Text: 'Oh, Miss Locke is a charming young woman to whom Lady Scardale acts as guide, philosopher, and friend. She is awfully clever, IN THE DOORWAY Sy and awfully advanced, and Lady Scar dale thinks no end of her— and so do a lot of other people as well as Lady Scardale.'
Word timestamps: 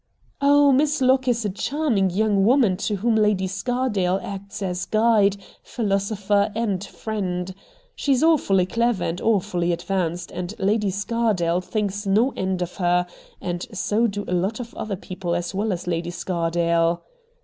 'Oh, 0.41 0.71
Miss 0.71 0.99
Locke 0.99 1.27
is 1.27 1.45
a 1.45 1.49
charming 1.51 2.09
young 2.09 2.43
woman 2.43 2.75
to 2.77 2.95
whom 2.95 3.15
Lady 3.15 3.45
Scardale 3.45 4.19
acts 4.23 4.63
as 4.63 4.87
guide, 4.87 5.37
philosopher, 5.61 6.51
and 6.55 6.83
friend. 6.83 7.53
She 7.95 8.13
is 8.13 8.23
awfully 8.23 8.65
clever, 8.65 9.03
IN 9.03 9.17
THE 9.17 9.21
DOORWAY 9.21 9.29
Sy 9.29 9.29
and 9.29 9.35
awfully 9.35 9.71
advanced, 9.71 10.31
and 10.31 10.55
Lady 10.57 10.89
Scar 10.89 11.35
dale 11.35 11.61
thinks 11.61 12.07
no 12.07 12.31
end 12.31 12.63
of 12.63 12.77
her— 12.77 13.05
and 13.43 13.67
so 13.73 14.07
do 14.07 14.25
a 14.27 14.33
lot 14.33 14.59
of 14.59 14.73
other 14.73 14.95
people 14.95 15.35
as 15.35 15.53
well 15.53 15.71
as 15.71 15.85
Lady 15.85 16.09
Scardale.' 16.09 17.03